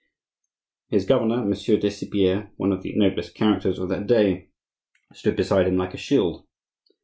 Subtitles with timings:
[0.87, 4.49] His governor, Monsieur de Cypierre, one of the noblest characters of that day,
[5.13, 6.47] stood beside him like a shield.